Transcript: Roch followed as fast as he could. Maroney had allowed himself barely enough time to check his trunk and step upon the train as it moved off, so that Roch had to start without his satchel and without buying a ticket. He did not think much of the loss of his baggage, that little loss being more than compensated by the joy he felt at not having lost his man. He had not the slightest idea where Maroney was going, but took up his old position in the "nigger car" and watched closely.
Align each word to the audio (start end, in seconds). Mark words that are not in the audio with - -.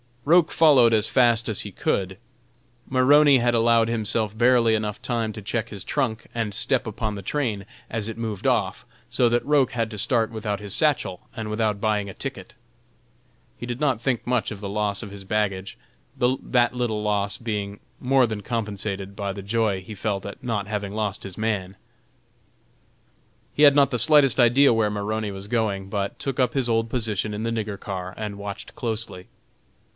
Roch 0.25 0.51
followed 0.51 0.93
as 0.93 1.09
fast 1.09 1.49
as 1.49 1.61
he 1.61 1.71
could. 1.71 2.17
Maroney 2.87 3.37
had 3.39 3.53
allowed 3.53 3.87
himself 3.87 4.35
barely 4.37 4.73
enough 4.73 5.01
time 5.01 5.31
to 5.33 5.41
check 5.41 5.69
his 5.69 5.83
trunk 5.83 6.27
and 6.33 6.53
step 6.53 6.85
upon 6.87 7.13
the 7.15 7.21
train 7.23 7.65
as 7.89 8.07
it 8.09 8.17
moved 8.19 8.47
off, 8.47 8.85
so 9.09 9.27
that 9.29 9.45
Roch 9.45 9.71
had 9.71 9.89
to 9.91 9.97
start 9.97 10.31
without 10.31 10.59
his 10.59 10.75
satchel 10.75 11.21
and 11.35 11.49
without 11.49 11.81
buying 11.81 12.09
a 12.09 12.13
ticket. 12.15 12.53
He 13.57 13.65
did 13.65 13.79
not 13.79 13.99
think 14.01 14.25
much 14.25 14.51
of 14.51 14.59
the 14.59 14.69
loss 14.69 15.01
of 15.03 15.09
his 15.11 15.23
baggage, 15.23 15.77
that 16.17 16.73
little 16.75 17.01
loss 17.03 17.37
being 17.37 17.79
more 17.99 18.25
than 18.27 18.41
compensated 18.41 19.15
by 19.15 19.33
the 19.33 19.43
joy 19.43 19.81
he 19.81 19.95
felt 19.95 20.25
at 20.25 20.43
not 20.43 20.65
having 20.67 20.93
lost 20.93 21.23
his 21.23 21.37
man. 21.37 21.75
He 23.53 23.63
had 23.63 23.75
not 23.75 23.89
the 23.91 23.99
slightest 23.99 24.39
idea 24.39 24.73
where 24.73 24.89
Maroney 24.91 25.29
was 25.31 25.47
going, 25.47 25.89
but 25.89 26.17
took 26.17 26.39
up 26.39 26.53
his 26.53 26.69
old 26.69 26.89
position 26.89 27.33
in 27.35 27.43
the 27.43 27.51
"nigger 27.51 27.79
car" 27.79 28.15
and 28.17 28.37
watched 28.39 28.75
closely. 28.75 29.27